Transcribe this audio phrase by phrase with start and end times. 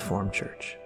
[0.00, 0.78] Reformed Church.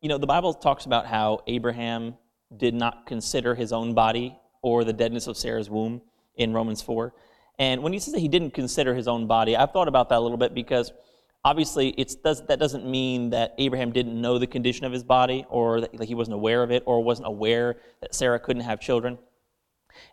[0.00, 2.14] You know, the Bible talks about how Abraham
[2.56, 6.02] did not consider his own body or the deadness of Sarah's womb
[6.36, 7.12] in Romans 4.
[7.58, 10.18] And when he says that he didn't consider his own body, I've thought about that
[10.18, 10.92] a little bit because
[11.44, 11.90] obviously
[12.22, 16.04] does, that doesn't mean that Abraham didn't know the condition of his body or that
[16.04, 19.18] he wasn't aware of it or wasn't aware that Sarah couldn't have children.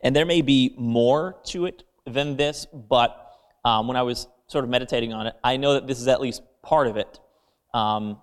[0.00, 3.18] And there may be more to it than this, but
[3.66, 6.20] um, when I was sort of meditating on it, I know that this is at
[6.20, 7.18] least part of it.
[7.74, 8.18] Um,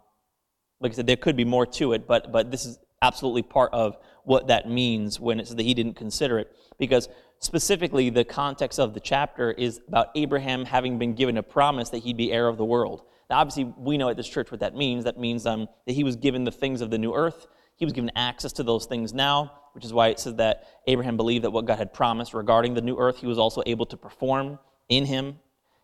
[0.79, 3.73] like I said, there could be more to it, but, but this is absolutely part
[3.73, 6.55] of what that means when it says that he didn't consider it.
[6.77, 11.89] Because specifically, the context of the chapter is about Abraham having been given a promise
[11.89, 13.01] that he'd be heir of the world.
[13.29, 15.03] Now, obviously, we know at this church what that means.
[15.03, 17.47] That means um, that he was given the things of the new earth.
[17.75, 21.15] He was given access to those things now, which is why it says that Abraham
[21.15, 23.97] believed that what God had promised regarding the new earth, he was also able to
[23.97, 25.39] perform in him,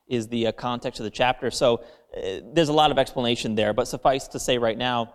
[0.07, 1.51] is the uh, context of the chapter.
[1.51, 1.83] So
[2.15, 5.13] uh, there's a lot of explanation there, but suffice to say right now,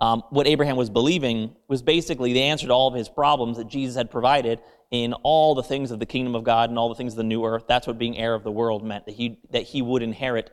[0.00, 3.68] um, what Abraham was believing was basically the answer to all of his problems that
[3.68, 6.94] Jesus had provided in all the things of the kingdom of God and all the
[6.96, 7.64] things of the new earth.
[7.68, 10.50] That's what being heir of the world meant, that he, that he would inherit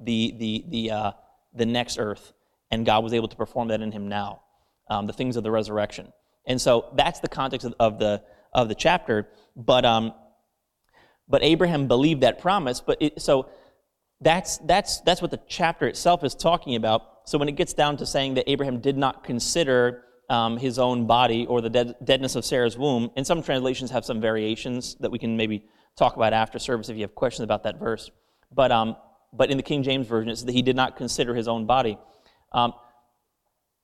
[0.00, 1.12] the, the, the, uh,
[1.54, 2.32] the next earth,
[2.70, 4.42] and God was able to perform that in him now,
[4.88, 6.12] um, the things of the resurrection.
[6.46, 8.22] And so that's the context of, of the,
[8.54, 9.28] of the chapter.
[9.54, 10.14] But, um,
[11.28, 12.80] but Abraham believed that promise.
[12.80, 13.48] But it, so
[14.20, 17.02] that's, that's, that's what the chapter itself is talking about.
[17.28, 21.06] So when it gets down to saying that Abraham did not consider um, his own
[21.06, 25.10] body or the dead, deadness of Sarah's womb, and some translations have some variations that
[25.10, 25.64] we can maybe
[25.96, 28.10] talk about after service if you have questions about that verse.
[28.52, 28.96] But, um,
[29.32, 31.66] but in the King James Version, it says that he did not consider his own
[31.66, 31.98] body.
[32.52, 32.72] Um,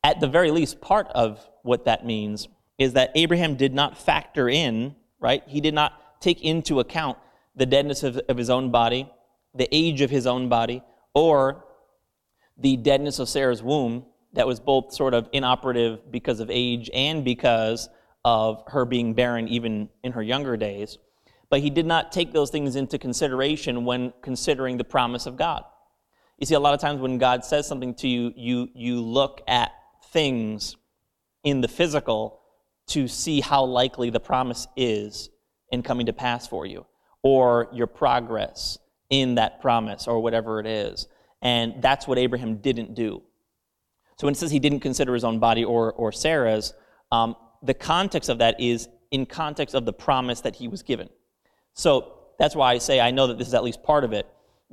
[0.03, 4.49] at the very least, part of what that means is that Abraham did not factor
[4.49, 5.43] in, right?
[5.47, 7.19] He did not take into account
[7.57, 9.11] the deadness of, of his own body,
[9.55, 10.83] the age of his own body,
[11.15, 11.65] or
[12.57, 17.25] the deadness of Sarah's womb that was both sort of inoperative because of age and
[17.25, 17.89] because
[18.25, 20.99] of her being barren even in her younger days.
[21.51, 25.65] But he did not take those things into consideration when considering the promise of God.
[26.39, 29.41] You see, a lot of times when God says something to you, you, you look
[29.47, 29.73] at
[30.11, 30.77] things
[31.45, 32.41] in the physical
[32.89, 35.31] to see how likely the promise is
[35.71, 36.87] in coming to pass for you,
[37.25, 38.79] or your progress
[39.11, 41.09] in that promise, or whatever it is.
[41.43, 43.23] And that's what Abraham didn't do.
[44.17, 46.75] So when it says he didn't consider his own body or, or Sarah's,
[47.11, 51.09] um, the context of that is in context of the promise that he was given.
[51.73, 54.27] So that's why I say I know that this is at least part of it.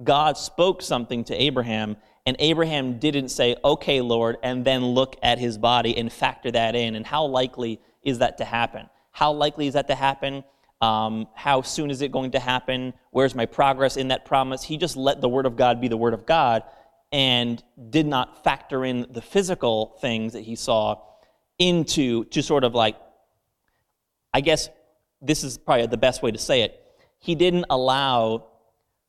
[0.03, 1.95] God spoke something to Abraham,
[2.25, 6.75] and Abraham didn't say, okay, Lord, and then look at his body and factor that
[6.75, 6.95] in.
[6.95, 8.89] And how likely is that to happen?
[9.11, 10.43] How likely is that to happen?
[10.81, 12.93] Um, how soon is it going to happen?
[13.11, 14.63] Where's my progress in that promise?
[14.63, 16.63] He just let the Word of God be the Word of God
[17.11, 20.99] and did not factor in the physical things that he saw
[21.59, 22.95] into, to sort of like,
[24.33, 24.69] I guess
[25.21, 26.81] this is probably the best way to say it.
[27.19, 28.47] He didn't allow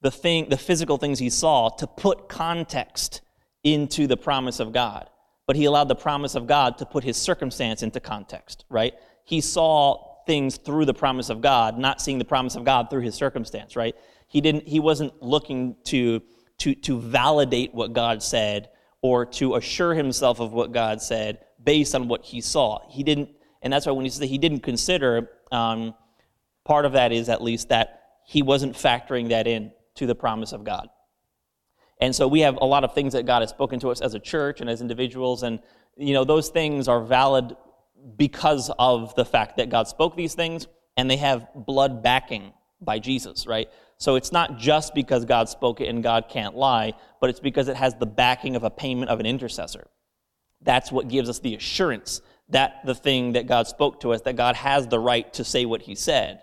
[0.03, 3.23] the thing, the physical things he saw to put context
[3.65, 5.09] into the promise of God.
[5.47, 8.95] But he allowed the promise of God to put his circumstance into context, right?
[9.25, 13.03] He saw things through the promise of God, not seeing the promise of God through
[13.03, 13.95] his circumstance, right?
[14.29, 16.23] He didn't he wasn't looking to
[16.59, 21.95] to to validate what God said or to assure himself of what God said based
[21.95, 22.81] on what he saw.
[22.89, 23.31] He didn't
[23.63, 25.95] and that's why when he said he didn't consider um,
[26.65, 30.53] part of that is at least that he wasn't factoring that in to the promise
[30.53, 30.89] of God.
[32.01, 34.15] And so we have a lot of things that God has spoken to us as
[34.15, 35.61] a church and as individuals and
[35.97, 37.55] you know those things are valid
[38.17, 42.99] because of the fact that God spoke these things and they have blood backing by
[42.99, 43.69] Jesus, right?
[43.99, 47.69] So it's not just because God spoke it and God can't lie, but it's because
[47.69, 49.87] it has the backing of a payment of an intercessor.
[50.61, 54.37] That's what gives us the assurance that the thing that God spoke to us, that
[54.37, 56.43] God has the right to say what He said,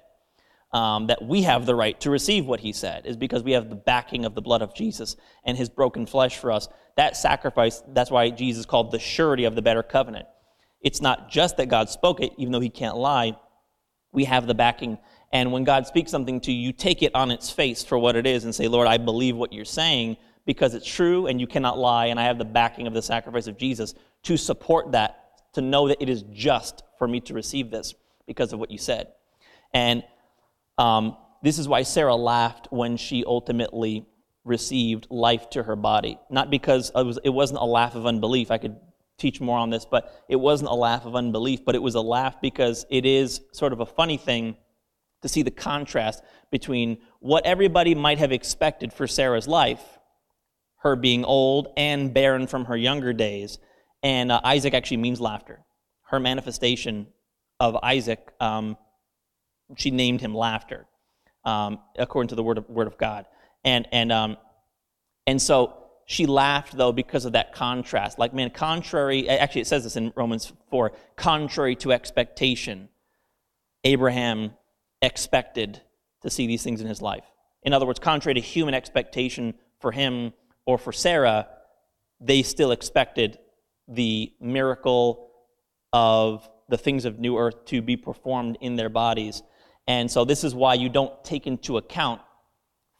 [0.71, 3.69] um, that we have the right to receive what He said, is because we have
[3.69, 6.67] the backing of the blood of Jesus and His broken flesh for us.
[6.95, 10.27] That sacrifice, that's why Jesus called the surety of the better covenant.
[10.81, 13.37] It's not just that God spoke it, even though He can't lie.
[14.11, 14.97] We have the backing.
[15.31, 18.15] And when God speaks something to you, you take it on its face for what
[18.15, 21.45] it is and say, Lord, I believe what you're saying because it's true and you
[21.45, 22.07] cannot lie.
[22.07, 23.93] And I have the backing of the sacrifice of Jesus
[24.23, 27.93] to support that, to know that it is just for me to receive this
[28.25, 29.09] because of what you said.
[29.73, 30.03] And
[30.79, 34.07] um, this is why Sarah laughed when she ultimately
[34.43, 36.17] received life to her body.
[36.31, 38.49] Not because it, was, it wasn't a laugh of unbelief.
[38.49, 38.77] I could
[39.19, 42.01] teach more on this, but it wasn't a laugh of unbelief, but it was a
[42.01, 44.55] laugh because it is sort of a funny thing
[45.21, 49.99] to see the contrast between what everybody might have expected for Sarah's life,
[50.77, 53.59] her being old and barren from her younger days.
[54.01, 55.59] And uh, Isaac actually means laughter.
[56.03, 57.07] Her manifestation
[57.59, 58.77] of Isaac, um,
[59.75, 60.87] she named him laughter,
[61.43, 63.25] um, according to the word of, word of God.
[63.65, 64.37] And, and, um,
[65.27, 65.78] and so
[66.09, 68.17] she laughed, though, because of that contrast.
[68.17, 72.89] Like, man, contrary, actually, it says this in Romans 4 contrary to expectation,
[73.83, 74.53] Abraham
[75.03, 75.83] expected
[76.23, 77.25] to see these things in his life.
[77.61, 80.33] In other words, contrary to human expectation for him
[80.65, 81.47] or for Sarah,
[82.19, 83.37] they still expected
[83.87, 85.29] the miracle
[85.93, 89.43] of the things of new earth to be performed in their bodies.
[89.87, 92.19] And so, this is why you don't take into account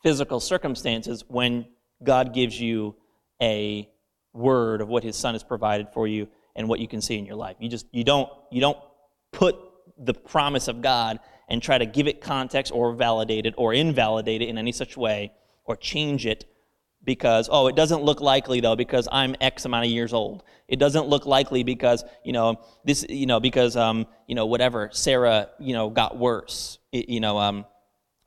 [0.03, 1.65] physical circumstances when
[2.03, 2.95] God gives you
[3.41, 3.89] a
[4.33, 7.25] word of what his son has provided for you and what you can see in
[7.25, 7.57] your life.
[7.59, 8.77] You just you don't you don't
[9.31, 9.55] put
[9.97, 11.19] the promise of God
[11.49, 14.95] and try to give it context or validate it or invalidate it in any such
[14.95, 15.31] way
[15.65, 16.45] or change it
[17.03, 20.77] because oh it doesn't look likely though because i'm x amount of years old it
[20.79, 25.49] doesn't look likely because you know this you know because um you know whatever sarah
[25.59, 27.65] you know got worse it, you know um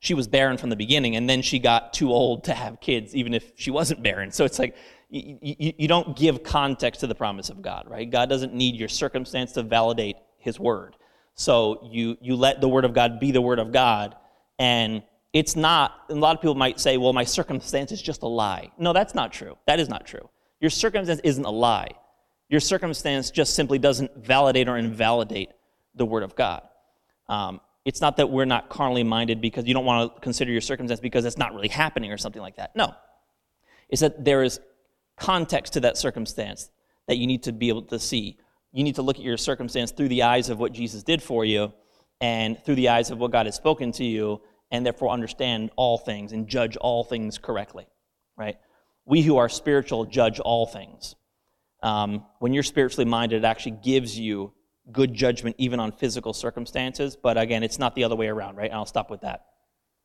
[0.02, 3.16] she was barren from the beginning and then she got too old to have kids
[3.16, 4.76] even if she wasn't barren so it's like
[5.08, 8.75] you, you, you don't give context to the promise of god right god doesn't need
[8.75, 10.96] your circumstance to validate his word
[11.34, 14.16] so you you let the word of God be the word of God,
[14.58, 15.02] and
[15.32, 15.93] it's not.
[16.08, 18.93] and a lot of people might say, "Well, my circumstance is just a lie." No,
[18.93, 19.56] that's not true.
[19.66, 20.28] That is not true.
[20.60, 21.90] Your circumstance isn't a lie.
[22.49, 25.50] Your circumstance just simply doesn't validate or invalidate
[25.94, 26.62] the word of God.
[27.28, 30.61] Um, it's not that we're not carnally minded because you don't want to consider your
[30.61, 32.75] circumstance because it's not really happening or something like that.
[32.76, 32.94] No.
[33.88, 34.61] It's that there is
[35.17, 36.70] context to that circumstance
[37.08, 38.38] that you need to be able to see
[38.73, 41.44] you need to look at your circumstance through the eyes of what Jesus did for
[41.44, 41.73] you
[42.20, 44.40] and through the eyes of what God has spoken to you,
[44.70, 47.87] and therefore understand all things and judge all things correctly,
[48.37, 48.56] right?
[49.05, 51.17] We who are spiritual judge all things.
[51.82, 54.52] Um, when you're spiritually minded, it actually gives you
[54.90, 57.17] good judgment even on physical circumstances.
[57.17, 58.70] But again, it's not the other way around, right?
[58.70, 59.46] And I'll stop with that.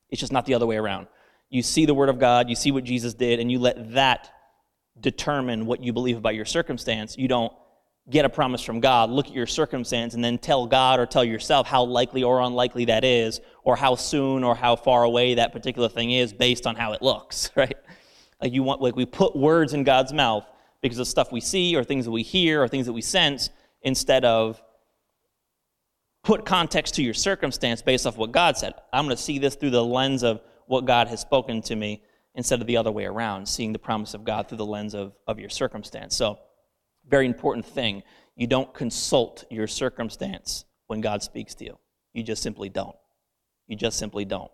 [0.09, 1.07] It's just not the other way around.
[1.49, 4.31] You see the Word of God, you see what Jesus did, and you let that
[4.99, 7.17] determine what you believe about your circumstance.
[7.17, 7.53] You don't
[8.09, 11.23] get a promise from God, look at your circumstance, and then tell God or tell
[11.23, 15.51] yourself how likely or unlikely that is, or how soon or how far away that
[15.51, 17.75] particular thing is based on how it looks, right?
[18.41, 20.45] Like you want like we put words in God's mouth
[20.81, 23.49] because of stuff we see or things that we hear or things that we sense
[23.81, 24.61] instead of
[26.27, 28.73] put context to your circumstance based off what God said.
[28.91, 32.03] I'm going to see this through the lens of what God has spoken to me
[32.35, 35.13] instead of the other way around, seeing the promise of God through the lens of,
[35.25, 36.17] of your circumstance.
[36.17, 36.37] So
[37.07, 38.03] very important thing.
[38.35, 41.79] You don't consult your circumstance when God speaks to you.
[42.11, 42.97] You just simply don't.
[43.67, 44.51] You just simply don't.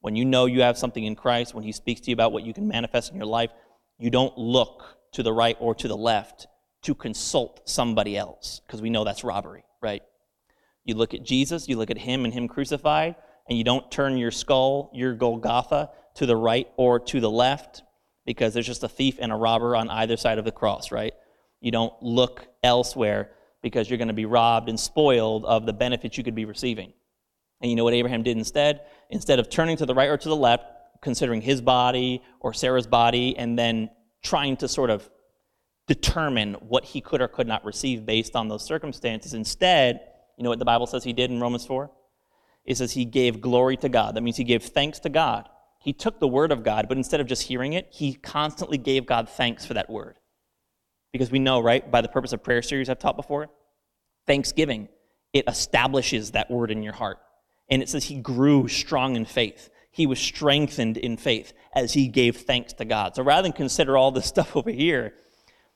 [0.00, 2.46] When you know you have something in Christ, when He speaks to you about what
[2.46, 3.50] you can manifest in your life,
[3.98, 6.46] you don't look to the right or to the left
[6.84, 10.02] to consult somebody else, because we know that's robbery, right?
[10.84, 13.16] You look at Jesus, you look at Him and Him crucified,
[13.48, 17.82] and you don't turn your skull, your Golgotha, to the right or to the left,
[18.26, 21.14] because there's just a thief and a robber on either side of the cross, right?
[21.60, 23.30] You don't look elsewhere
[23.62, 26.92] because you're going to be robbed and spoiled of the benefits you could be receiving.
[27.60, 28.82] And you know what Abraham did instead?
[29.10, 30.64] Instead of turning to the right or to the left,
[31.02, 33.90] considering his body or Sarah's body, and then
[34.22, 35.08] trying to sort of
[35.86, 40.00] determine what he could or could not receive based on those circumstances, instead,
[40.40, 41.90] you know what the Bible says he did in Romans 4?
[42.64, 44.14] It says he gave glory to God.
[44.14, 45.46] That means he gave thanks to God.
[45.80, 49.04] He took the word of God, but instead of just hearing it, he constantly gave
[49.04, 50.18] God thanks for that word.
[51.12, 53.50] Because we know, right, by the purpose of prayer series I've taught before,
[54.26, 54.88] thanksgiving,
[55.34, 57.18] it establishes that word in your heart.
[57.68, 59.68] And it says he grew strong in faith.
[59.90, 63.14] He was strengthened in faith as he gave thanks to God.
[63.14, 65.12] So rather than consider all this stuff over here,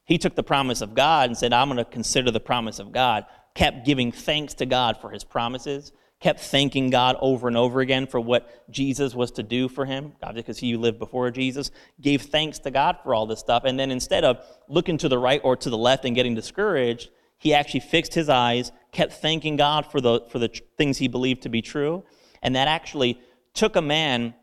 [0.07, 2.93] he took the promise of God and said, I'm going to consider the promise of
[2.93, 3.27] God.
[3.55, 5.93] Kept giving thanks to God for his promises
[6.25, 10.15] kept thanking God over and over again for what Jesus was to do for him,
[10.23, 11.71] obviously because he lived before Jesus,
[12.01, 13.65] gave thanks to God for all this stuff.
[13.67, 17.11] And then instead of looking to the right or to the left and getting discouraged,
[17.37, 21.43] he actually fixed his eyes, kept thanking God for the, for the things he believed
[21.43, 22.05] to be true.
[22.43, 23.21] And that actually
[23.53, 24.35] took a man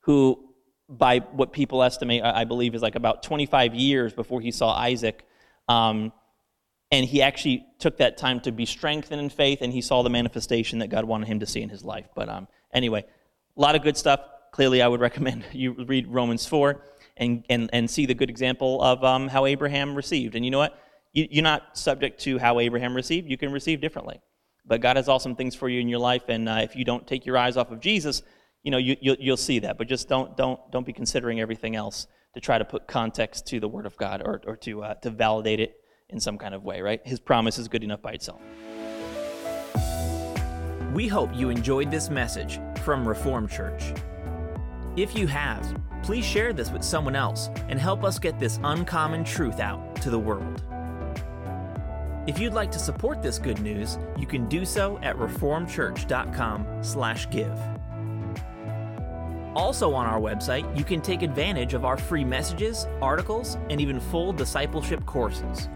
[0.00, 0.48] who,
[0.88, 5.24] by what people estimate, I believe, is like about 25 years before he saw Isaac.
[5.68, 6.12] Um,
[6.92, 10.10] and he actually took that time to be strengthened in faith and he saw the
[10.10, 12.06] manifestation that god wanted him to see in his life.
[12.14, 13.04] But um, anyway
[13.56, 14.20] a lot of good stuff.
[14.52, 16.80] Clearly i would recommend you read romans 4
[17.16, 20.36] and, and, and see the good example of um, how abraham received.
[20.36, 20.78] And you know what?
[21.12, 23.28] You, you're not subject to how abraham received.
[23.28, 24.20] You can receive differently.
[24.64, 26.28] But god has awesome things for you in your life.
[26.28, 28.22] And uh, if you don't take your eyes off of jesus
[28.62, 29.76] you know you, you'll, you'll see that.
[29.76, 33.60] But just don't don't don't be considering everything else to try to put context to
[33.60, 35.81] the Word of God or, or to, uh, to validate it
[36.12, 37.00] in some kind of way, right?
[37.04, 38.40] His promise is good enough by itself.
[40.92, 43.94] We hope you enjoyed this message from Reformed Church.
[44.94, 49.24] If you have, please share this with someone else and help us get this uncommon
[49.24, 50.62] truth out to the world.
[52.26, 57.58] If you'd like to support this good news, you can do so at reformedchurch.com/give.
[59.56, 63.98] Also on our website, you can take advantage of our free messages, articles, and even
[63.98, 65.68] full discipleship courses.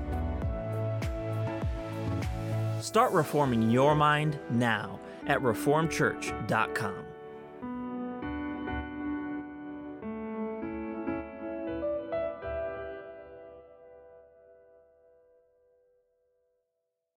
[2.87, 7.06] Start reforming your mind now at reformedchurch.com.